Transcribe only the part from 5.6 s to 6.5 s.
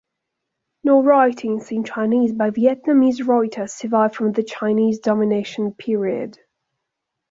period.